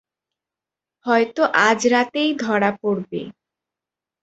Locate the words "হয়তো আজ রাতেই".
1.05-2.29